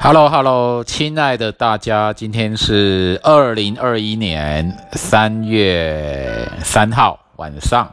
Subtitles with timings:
[0.00, 7.92] Hello Hello，亲爱的大家，今天是二零二一年三月三号晚上。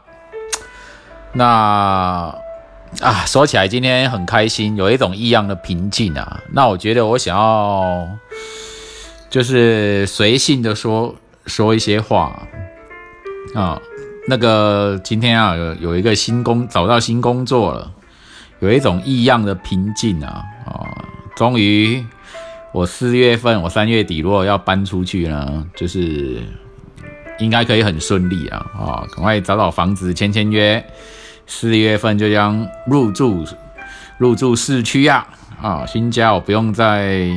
[1.34, 1.44] 那
[3.02, 6.40] 啊，说起来今天很开心，有一种异样的平静啊。
[6.54, 8.08] 那我觉得我想要
[9.28, 11.16] 就是随性的说
[11.48, 12.48] 说一些话
[13.56, 13.82] 啊。
[14.28, 17.92] 那个今天啊，有有一个新工找到新工作了，
[18.60, 20.46] 有一种异样的平静啊。
[21.36, 22.06] 终于，
[22.72, 26.42] 我四月份，我三月底如果要搬出去呢，就是
[27.40, 28.66] 应该可以很顺利啊！
[28.74, 30.82] 啊，赶快找找房子，签签约，
[31.46, 33.44] 四月份就将入住
[34.18, 35.28] 入住市区呀！
[35.62, 37.30] 啊，新家我不用再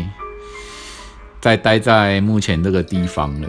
[1.41, 3.48] 再待在目前这个地方了，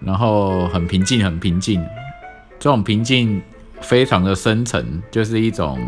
[0.00, 1.82] 然后很平静，很平静，
[2.58, 3.40] 这种平静
[3.80, 5.78] 非常的深沉，就是一种。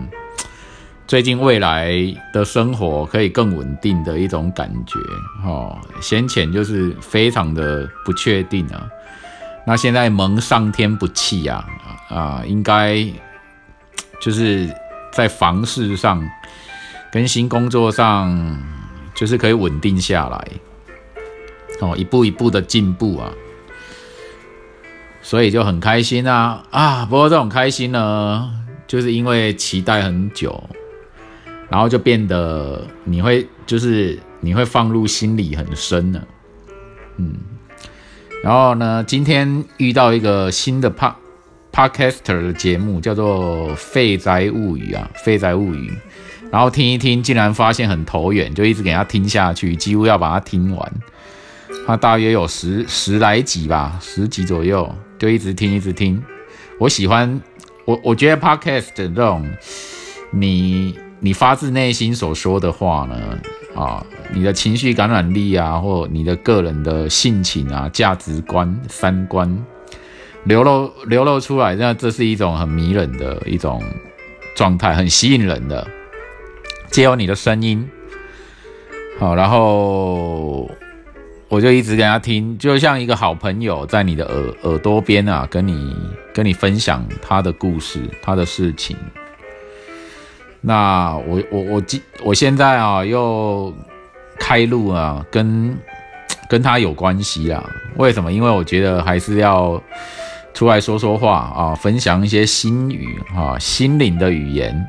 [1.10, 1.92] 最近未来
[2.32, 4.96] 的生活可以更稳定的一种感觉，
[5.44, 8.88] 哦，先前就是非常的不确定啊，
[9.66, 11.66] 那现在蒙上天不弃呀，
[12.08, 13.04] 啊，应该
[14.20, 14.72] 就是
[15.10, 16.22] 在房事上
[17.10, 18.62] 跟新工作上，
[19.12, 20.48] 就是可以稳定下来，
[21.80, 23.32] 哦，一步一步的进步啊，
[25.22, 28.48] 所以就很开心啊，啊，不过这种开心呢，
[28.86, 30.62] 就是因为期待很久。
[31.70, 36.26] 然后就变得你会就是你会放入心里很深了，
[37.16, 37.36] 嗯，
[38.42, 41.14] 然后呢，今天遇到一个新的 pa
[41.72, 45.90] podcaster 的节目，叫做《废宅物语》啊，《废宅物语》，
[46.50, 50.92] 然后听一听，竟然发现很投缘，就一直给他听下去，几乎要把它听完。
[51.86, 56.20] 他大约有十十来集吧，十集左右，就一直听，一直听。
[56.80, 57.40] 我喜欢
[57.84, 59.48] 我，我觉得 podcast 这种
[60.32, 60.98] 你。
[61.20, 63.38] 你发自内心所说的话呢？
[63.76, 69.64] 啊，你的情绪感染力啊，或你的个人的性情啊、价值观、三观
[70.44, 73.82] 流露流露出来，那这是一种很迷人的一种
[74.56, 75.86] 状态，很吸引人的。
[76.90, 77.88] 借由你的声音，
[79.18, 80.68] 好，然后
[81.48, 85.94] 我就一直给他听，就像一个好朋友在你的耳耳朵边啊，跟你
[86.34, 88.96] 跟你分享他的故事、他的事情。
[90.62, 93.72] 那我我我今我现在啊又
[94.38, 95.74] 开路啊，跟
[96.48, 97.64] 跟他有关系啊？
[97.96, 98.30] 为什么？
[98.30, 99.82] 因为我觉得还是要
[100.52, 104.86] 出来说说话啊，分享一些心语啊，心灵的语言，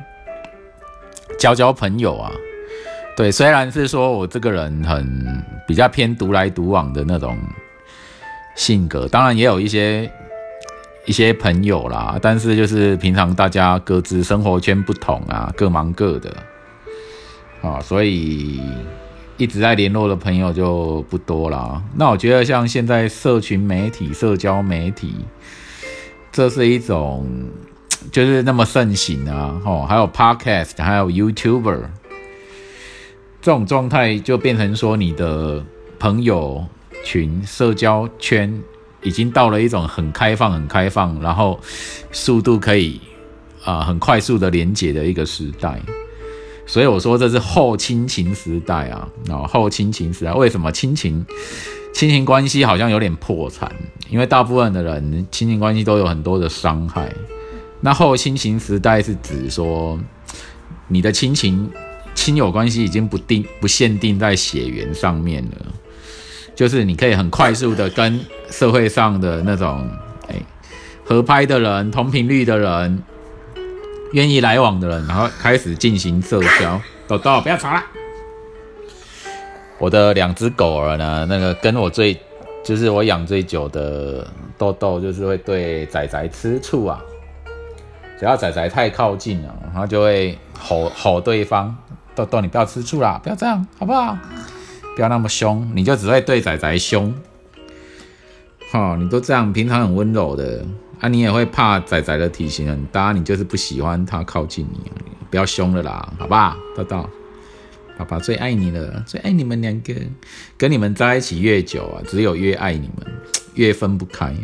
[1.38, 2.30] 交交朋友啊。
[3.16, 7.38] 对，虽然是说我这个人很比较偏独来独往的那种
[8.56, 10.10] 性格，当然也有一些。
[11.04, 16.36] 一些朋友啦，但是就是平常大家各自生活圈不同啊，各忙各的，
[17.60, 18.60] 啊，所以
[19.36, 21.82] 一直在联络的朋友就不多了。
[21.96, 25.16] 那我觉得像现在社群媒体、社交媒体，
[26.30, 27.26] 这是一种
[28.12, 31.80] 就是那么盛行啊，吼，还有 Podcast，还有 YouTuber，
[33.40, 35.64] 这种状态就变成说你的
[35.98, 36.64] 朋友
[37.02, 38.62] 群、社交圈。
[39.02, 41.58] 已经到了一种很开放、很开放，然后
[42.10, 43.00] 速度可以
[43.64, 45.80] 啊很快速的连接的一个时代，
[46.66, 51.24] 所以我说这是后亲情时代啊啊后亲情时代，为什么亲情
[51.92, 53.70] 亲情关系好像有点破产？
[54.08, 57.12] 因为大部分的人亲情关系都有很多的伤害。
[57.80, 59.98] 那后亲情时代是指说
[60.86, 61.68] 你的亲情
[62.14, 65.66] 亲友关系已经不定不限定在血缘上面了。
[66.54, 68.20] 就是你可以很快速的跟
[68.50, 69.88] 社会上的那种
[70.28, 70.36] 哎
[71.04, 73.02] 合拍的人、同频率的人、
[74.12, 76.80] 愿意来往的人，然后开始进行社交。
[77.08, 77.82] 豆豆，不要吵了。
[79.78, 82.18] 我的两只狗儿呢，那个跟我最
[82.62, 84.26] 就是我养最久的
[84.56, 87.00] 豆豆，就是会对仔仔吃醋啊。
[88.18, 91.74] 只要仔仔太靠近了，然后就会吼吼对方：
[92.14, 94.16] 豆豆，你不要吃醋啦，不要这样，好不好？
[94.94, 97.14] 不要那么凶，你就只会对仔仔凶，
[98.70, 100.64] 哈，你都这样，平常很温柔的
[101.00, 104.90] 啊，你也会怕仔仔的体型很大，你就是不喜欢他靠近你，
[105.30, 107.08] 不要凶了啦，好吧，豆豆，
[107.98, 109.94] 爸爸最爱你了，最爱你们两个，
[110.56, 113.06] 跟你们在一起越久啊，只有越爱你们，
[113.54, 114.34] 越分不开。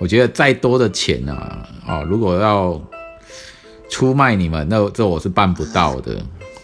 [0.00, 2.82] 我觉得再多的钱啊，哦，如果要
[3.88, 6.20] 出卖你们，那这我是办不到的。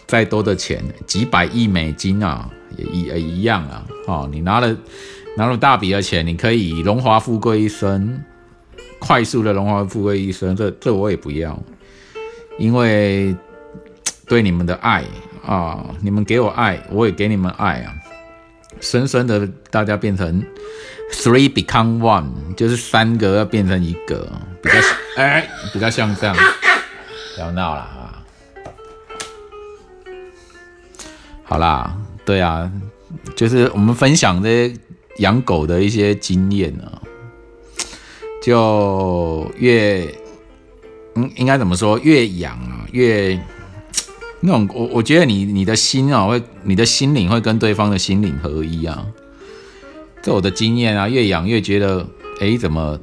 [0.09, 2.49] 再多的钱，几百亿美金啊！
[2.79, 3.85] 也一也一样啊！
[4.07, 4.75] 哦，你拿了
[5.37, 8.23] 拿了大笔的钱，你可以荣华富贵一生，
[8.99, 11.61] 快速的荣华富贵一生，这这我也不要，
[12.59, 13.37] 因为
[14.27, 15.05] 对你们的爱
[15.45, 17.95] 啊，你们给我爱，我也给你们爱啊，
[18.81, 20.43] 深深的大家变成
[21.13, 24.31] three become one，就是三个要变成一个，
[24.63, 24.75] 比较
[25.23, 26.37] 哎，比较像这样，
[27.35, 28.23] 不要闹了啊，
[31.45, 31.97] 好啦，
[32.29, 32.71] 对啊，
[33.35, 34.75] 就是我们分享这些
[35.17, 37.01] 养狗的一些经验呢，
[38.43, 40.07] 就越。
[41.15, 41.99] 嗯，应该怎么说？
[42.01, 43.41] 越养啊，越
[44.41, 49.07] 那种我我觉得你你的心啊，会你的心灵会跟对方的心灵合一啊。
[50.23, 52.07] 这我的经验啊，越养越觉得，
[52.41, 53.01] 哎，怎么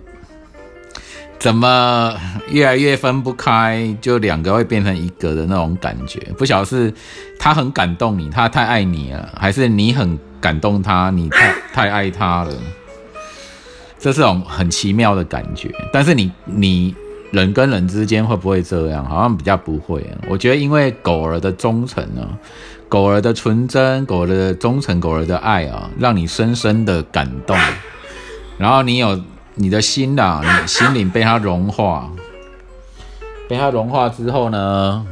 [1.39, 2.13] 怎么
[2.49, 6.19] 越来越分不开，就两个会变成一个的那种感觉。
[6.37, 6.93] 不晓得是
[7.39, 12.53] 他很感动你，他太爱你了，还是你很感动他，你太太爱他了。
[13.99, 15.71] 这是种很奇妙的感觉。
[15.91, 16.95] 但是你你。
[17.31, 19.03] 人跟人之间会不会这样？
[19.03, 20.01] 好像比较不会。
[20.29, 22.23] 我觉得，因为狗儿的忠诚啊，
[22.87, 27.57] 狗儿的纯真，狗儿的忠诚，狗儿的爱啊，让你深深的感动。
[28.57, 29.19] 然后你有
[29.55, 32.11] 你的心啊， 你心灵被它融化，
[33.49, 35.05] 被它融化之后呢，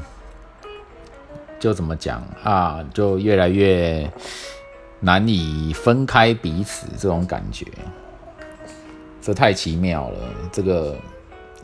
[1.60, 2.84] 就怎么讲啊？
[2.94, 4.10] 就越来越
[5.00, 7.66] 难以分开彼此这种感觉。
[9.22, 10.18] 这太奇妙了，
[10.52, 10.96] 这个。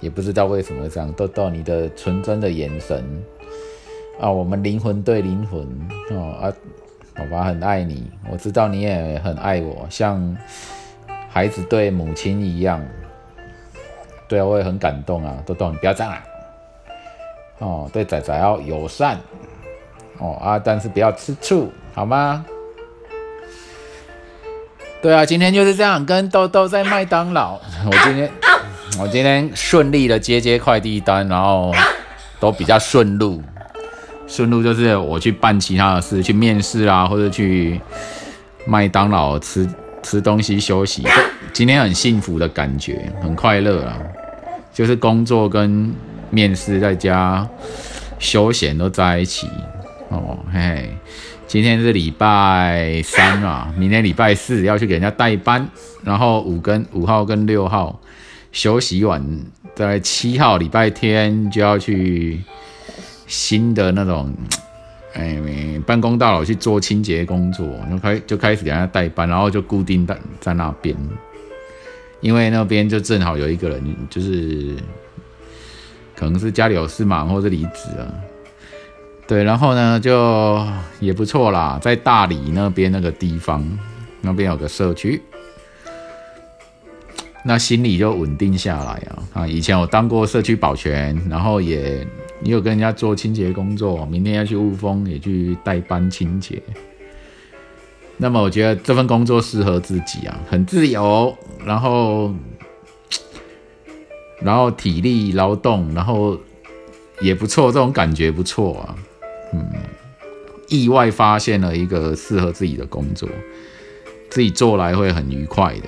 [0.01, 3.03] 也不知道为什么这样，豆豆，你的纯真的眼神
[4.17, 5.59] 啊，我们灵魂对灵魂
[6.11, 6.47] 哦啊，
[7.13, 10.37] 爸爸很爱你，我知道你也很爱我，像
[11.29, 12.83] 孩子对母亲一样。
[14.27, 16.23] 对啊，我也很感动啊，豆豆，你不要这样啊。
[17.59, 19.17] 哦，对仔仔要友善
[20.17, 22.45] 哦啊，但是不要吃醋，好吗？
[25.01, 27.53] 对啊，今天就是这样，跟豆豆在麦当劳，
[27.85, 28.29] 我今天。
[28.99, 31.71] 我今天顺利的接接快递单，然后
[32.39, 33.41] 都比较顺路。
[34.27, 37.79] 顺路就是我去办其他的事，去面试啊，或者去
[38.65, 39.69] 麦当劳吃
[40.03, 41.03] 吃东西休息。
[41.53, 43.97] 今天很幸福的感觉，很快乐啊！
[44.73, 45.93] 就是工作跟
[46.29, 47.47] 面试在家
[48.19, 49.47] 休闲都在一起
[50.09, 50.37] 哦。
[50.51, 50.97] 嘿嘿，
[51.47, 55.67] 今天是礼拜三啊，明天礼拜四要去给人家代班，
[56.03, 57.99] 然后五跟五号跟六号。
[58.51, 59.23] 休息完，
[59.75, 62.41] 在七号礼拜天就要去
[63.27, 64.33] 新的那种，
[65.13, 65.37] 哎，
[65.85, 70.95] 办公大楼去做清洁工作，就开就开始给他代班，然后就固定在在那边，
[72.21, 74.75] 因为那边就正好有一个人，就是
[76.15, 78.13] 可能是家里有事忙，或者离职了，
[79.27, 80.63] 对，然后呢就
[80.99, 83.65] 也不错啦，在大理那边那个地方，
[84.21, 85.21] 那边有个社区。
[87.43, 89.23] 那心里就稳定下来啊！
[89.33, 92.05] 啊，以前我当过社区保全，然后也
[92.43, 96.61] 也有跟人家做清洁工作，明天要去雾峰也去代班清洁。
[98.17, 101.33] 那么我觉得这份工作适合自己啊，很自由，
[101.65, 102.33] 然后
[104.41, 106.37] 然后体力劳动，然后
[107.21, 108.95] 也不错，这种感觉不错啊。
[109.53, 109.65] 嗯，
[110.67, 113.29] 意外发现了一个适合自己的工作，
[114.29, 115.87] 自己做来会很愉快的。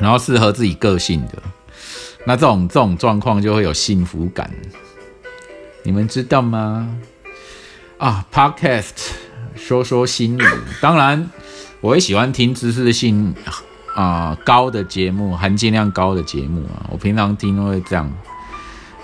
[0.00, 1.42] 然后适合自己个性的，
[2.24, 4.50] 那这种这种状况就会有幸福感，
[5.82, 6.88] 你们知道吗？
[7.98, 9.10] 啊，Podcast
[9.54, 10.44] 说说心语，
[10.80, 11.30] 当然
[11.82, 13.34] 我也喜欢听知识性
[13.94, 18.10] 啊高的节目，含金量高的节目啊，我平常听会这样，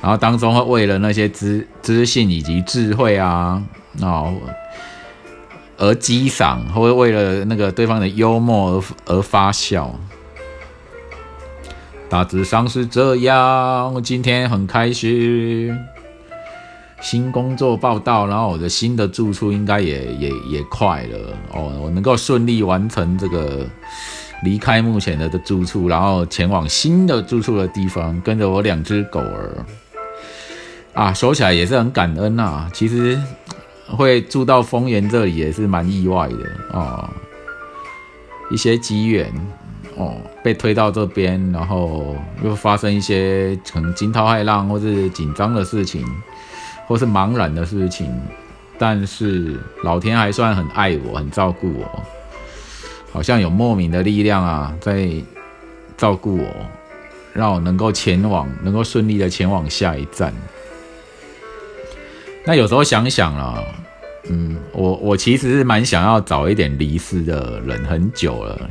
[0.00, 3.62] 然后当中会为了那些知知性以及智慧啊
[4.00, 4.32] 啊
[5.76, 9.94] 而激赏，或者为了那个对方的幽默而而发笑。
[12.08, 13.92] 大致上是这样。
[13.92, 15.76] 我今天很开心，
[17.00, 21.18] 新工作报道，然后我的新的住处应该也也也快了
[21.52, 21.72] 哦。
[21.82, 23.66] 我能够顺利完成这个
[24.44, 29.64] 离开目前的的住处，然后前往新的住处的地方，跟着我两只狗儿
[30.94, 32.70] 啊，说起来也是很感恩呐。
[32.72, 33.20] 其实
[33.88, 37.10] 会住到丰原这里也是蛮意外的啊，
[38.50, 39.32] 一些机缘。
[39.97, 46.05] 哦，被推到这边，然后又发生一些可能惊涛骇浪，或是紧张的事情，
[46.87, 48.15] 或是茫然的事情，
[48.79, 52.03] 但是老天还算很爱我，很照顾我，
[53.11, 55.09] 好像有莫名的力量啊，在
[55.97, 56.47] 照顾我，
[57.33, 60.31] 让我能够前往，能够顺利的前往下一站。
[62.45, 63.65] 那有时候想想啊，
[64.29, 68.71] 嗯，我我其实是蛮想要早一点离世的人，很久了。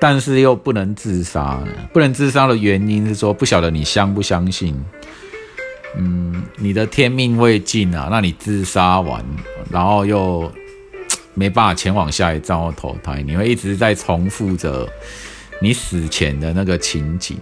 [0.00, 4.74] 但是又不能自杀呢，不能自杀的原因是说，不晓得你相不相信，
[5.98, 9.22] 嗯，你的天命未尽啊，那你自杀完，
[9.70, 10.50] 然后又
[11.34, 14.88] 没办法前往下一站投胎，你会一直在重复着
[15.60, 17.36] 你死前的那个情景。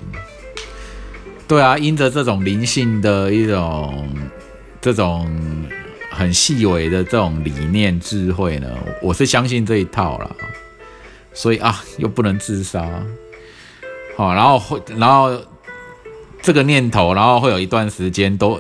[1.47, 4.09] 对啊，因着这种灵性的一种
[4.81, 5.31] 这种
[6.11, 8.69] 很细微的这种理念智慧呢，
[9.01, 10.37] 我是相信这一套了。
[11.39, 12.87] 所以啊，又不能自杀，
[14.17, 15.41] 好，然后会，然后。
[16.41, 18.59] 这个念头，然后会有一段时间都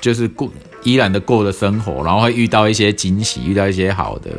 [0.00, 0.50] 就是过
[0.82, 4.30] 依然的过的生活，然后会遇到一些惊喜，遇到一些好的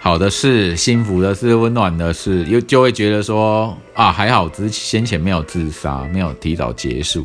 [0.00, 7.24] 好的事、幸福的事、温暖的事，又就会觉得说啊，还好之先前没有自杀，没有提早结束。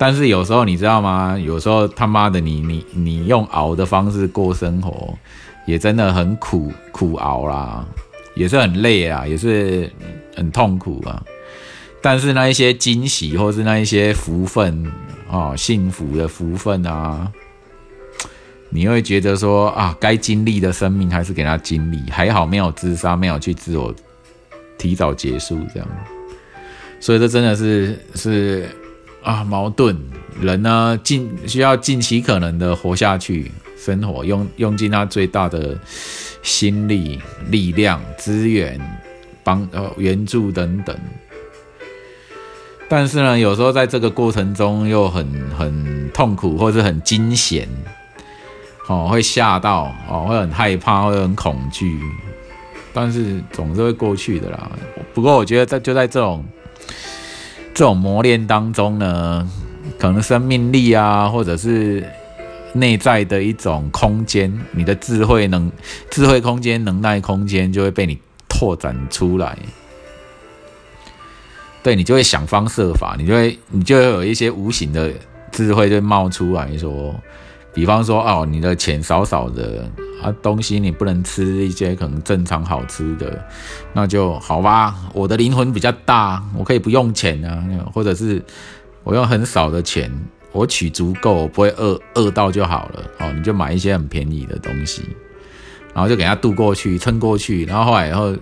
[0.00, 1.38] 但是有时候你知道吗？
[1.38, 5.14] 有时候他妈的，你你你用熬的方式过生活，
[5.66, 7.84] 也真的很苦苦熬啦，
[8.34, 9.92] 也是很累啊，也是
[10.34, 11.22] 很痛苦啊。
[12.00, 14.90] 但是那一些惊喜，或是那一些福分
[15.30, 17.30] 啊，幸福的福分啊，
[18.70, 23.94] 你会觉得说啊，该经历的生命还是给他经历，还好没有自杀，没有去自我
[24.78, 25.86] 提早结束这样。
[26.98, 28.66] 所以这真的是是
[29.22, 29.96] 啊矛盾，
[30.40, 35.78] 人呢尽需要尽其可能的活下去，生活用用尽他最大的
[36.42, 38.80] 心力、力量、资源，
[39.44, 40.96] 帮呃援助等等。
[42.88, 47.68] 但是呢，有时候在这个过程中又很很痛苦，或是很惊险，
[48.88, 52.00] 哦，会吓到，哦，会很害怕，会很恐惧。
[52.92, 54.68] 但是总是会过去的啦。
[55.14, 56.44] 不过我觉得在就在这种
[57.80, 59.50] 这种磨练当中呢，
[59.98, 62.06] 可能生命力啊，或者是
[62.74, 65.72] 内在的一种空间，你的智慧能、
[66.10, 68.18] 智慧空间、能耐空间就会被你
[68.50, 69.56] 拓展出来。
[71.82, 75.10] 对你就会想方设法，你就会你就会有一些无形的
[75.50, 77.18] 智慧就冒出来说，
[77.72, 79.88] 比方说哦，你的钱少少的
[80.22, 83.42] 啊，东西你不能吃一些可能正常好吃的，
[83.92, 84.94] 那就好吧。
[85.12, 88.42] 我的灵魂比较大，我可以不用钱啊，或者是
[89.04, 90.12] 我用很少的钱，
[90.52, 93.02] 我取足够，不会饿饿到就好了。
[93.18, 95.02] 哦，你就买一些很便宜的东西，
[95.94, 98.36] 然后就给他渡过去，撑过去，然后后来以后。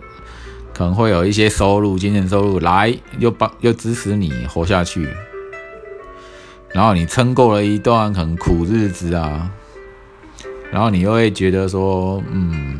[0.74, 5.08] 可能会有一些收入，金钱收入来，又帮又支持你活下去，
[6.72, 9.50] 然后你撑过了一段很苦日子啊，
[10.70, 12.78] 然后你又会觉得说，嗯，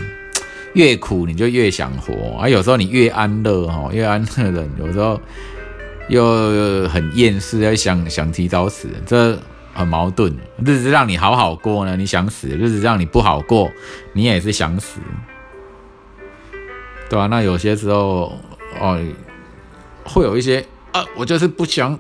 [0.75, 5.21] 越苦你就越想活，而有时候你越安乐哈，越安乐的有时候
[6.09, 9.39] 又很厌世，要想想提早死，这
[9.73, 10.35] 很矛盾。
[10.65, 13.71] 日子让你好好过呢，你想死；日子让你不好过，
[14.13, 15.01] 你也是想死。
[17.09, 17.27] 对吧？
[17.27, 18.39] 那有些时候，
[18.79, 19.01] 哦，
[20.05, 21.99] 会有一些啊，我就是不想，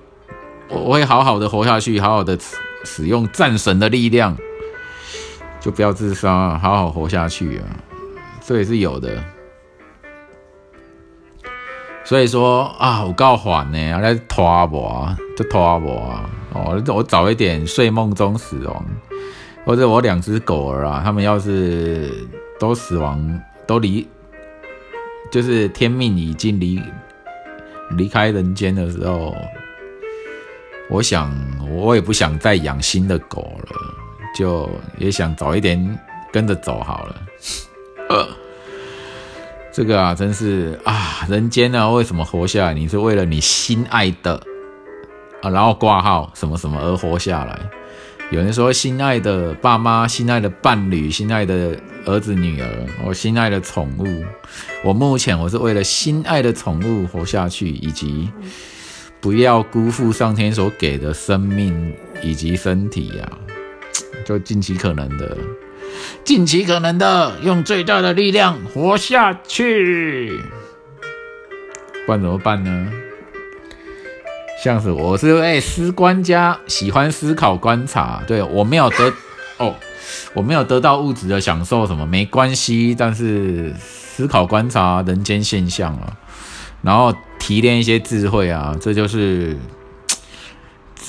[0.68, 2.38] 我会好好的活下去，好好的
[2.84, 4.36] 使用战神的力量，
[5.60, 7.64] 就不要自杀，好好活下去啊，
[8.40, 9.22] 这也是有的。
[12.04, 18.84] 所以说啊，我告缓呢，来拖我，就拖我啊，哦，我早一点睡梦中死亡，
[19.66, 22.10] 或者我两只狗儿啊，他们要是
[22.58, 24.08] 都死亡，都离。
[25.30, 26.82] 就是天命已经离
[27.90, 29.36] 离开人间的时候，
[30.90, 31.30] 我想
[31.70, 33.76] 我也不想再养新的狗了，
[34.34, 35.98] 就也想早一点
[36.32, 37.22] 跟着走好了。
[38.08, 38.28] 呃，
[39.72, 42.74] 这个啊，真是啊，人间呢，为什么活下来？
[42.74, 44.40] 你是为了你心爱的
[45.42, 47.58] 啊，然后挂号什么什么而活下来。
[48.30, 54.06] 有人说，心爱的爸妈、心爱的伴侣、心爱的儿子女儿，我心爱的宠物。
[54.84, 58.30] 我目前我是为了心爱的宠物活下去，以及
[59.20, 63.28] 不要辜负上天所给的生命以及身体呀，
[64.24, 65.36] 就尽其可能的，
[66.24, 70.40] 尽其可能的用最大的力量活下去。
[72.06, 72.92] 不然怎么办呢？
[74.64, 78.22] 像是我是哎思观家，喜欢思考观察。
[78.26, 79.12] 对我没有得
[79.58, 79.74] 哦，
[80.34, 82.94] 我没有得到物质的享受，什么没关系。
[82.98, 86.16] 但是思考观察人间现象啊，
[86.82, 89.56] 然后提炼一些智慧啊，这就是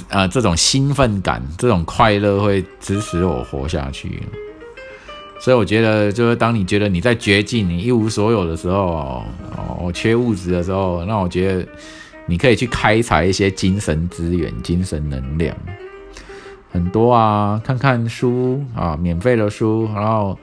[0.10, 4.24] 呃这种兴奋感，这种快乐会支持我活下去。
[5.42, 9.24] 所以我觉得，就是当你觉得你在绝境，你一无所有的时候，
[9.58, 11.68] 哦，缺物质的时候，那我觉得。
[12.26, 15.58] 你可以去开采一些精神资源、精神能量，
[16.72, 20.38] 很多啊，看看书啊，免费的书，然后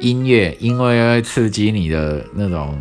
[0.00, 2.76] 音乐，因为会刺激你的那种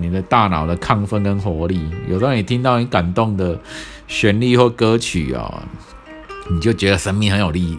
[0.00, 1.90] 你的大脑的亢奋跟活力。
[2.08, 3.58] 有时候你听到你感动的
[4.06, 5.62] 旋律或歌曲哦，
[6.50, 7.78] 你就觉得生命很有力、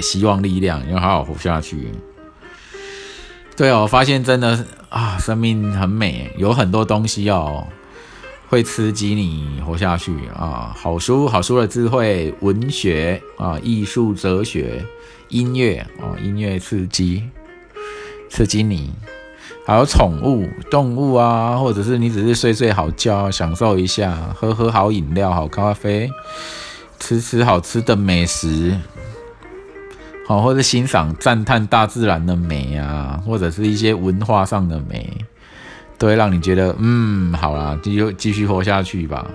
[0.00, 1.88] 希望、力量，要好好活下去。
[3.56, 7.66] 对哦，我发现真的啊，生命很美，有很多东西哦，
[8.48, 10.74] 会刺激你活下去啊。
[10.76, 14.84] 好书、好书的智慧、文学啊、艺术、哲学、
[15.28, 17.22] 音乐啊，音乐刺激、
[18.28, 18.90] 刺激你。
[19.64, 26.10] 还有宠物、动物啊，或者是你只是睡睡好觉，享受一下，喝喝好饮料、好咖啡，
[26.98, 28.76] 吃吃好吃的美食，
[30.26, 35.16] 好，或者欣赏、赞叹大自然的美啊，或者是一些文化上的美，
[35.96, 39.30] 都会让你觉得，嗯，好啦，就继续活下去吧。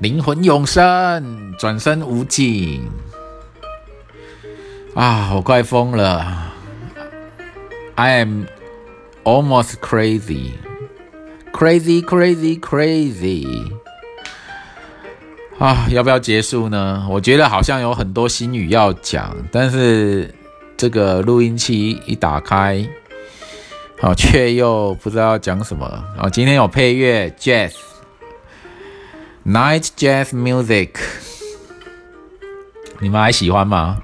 [0.00, 2.82] 灵魂永生，转身无尽，
[4.94, 6.49] 啊，我快疯了。
[8.00, 8.46] I am
[9.24, 10.54] almost crazy,
[11.52, 13.72] crazy, crazy, crazy.
[15.58, 17.06] 啊，要不要结束呢？
[17.10, 20.34] 我觉得好像有很多新语要讲，但是
[20.78, 22.88] 这个录音器一打开，
[24.00, 25.84] 好，却又不知道讲什么。
[26.16, 27.74] 啊，今天有配乐，jazz,
[29.44, 30.92] night jazz music，
[32.98, 33.98] 你们还喜欢吗？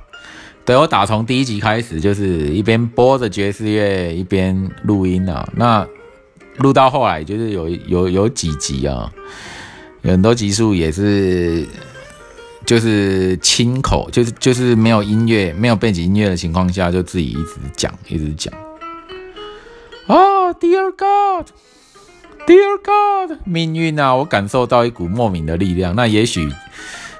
[0.66, 5.48] 对我打从第一集开始，就是一边播着爵士乐一边录音啊。
[5.54, 5.86] 那
[6.56, 9.08] 录到后来，就是有有有几集啊，
[10.02, 11.64] 有很多集数也是
[12.64, 18.52] 就是亲口，就是就是没有音乐、没有背景音乐的情况下，就自己一直讲，一直讲。
[20.08, 25.94] 啊，Dear God，Dear God，命运啊，我感受到一股莫名的力量。
[25.94, 26.50] 那也许。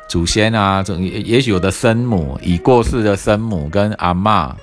[0.09, 4.55] 祖先啊，也也许我的生母已过世的生母跟阿妈，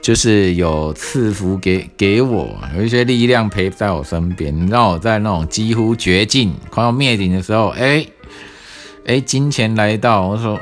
[0.00, 8.06] 就是有赐福给给我，有一些力量陪在我身边，让我在那种几乎绝境、快要灭顶的时候，哎
[9.06, 10.58] 哎，金钱来到，我说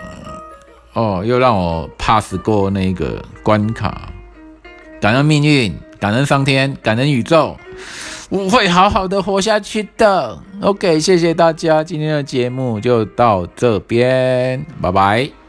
[0.92, 4.08] 哦，又让我 pass 过那个关卡，
[5.00, 7.56] 感恩命运，感恩上天，感恩宇宙。
[8.28, 10.39] 我会好好的活下去的。
[10.60, 15.46] OK，谢谢大家，今天的节目就到这边，拜拜。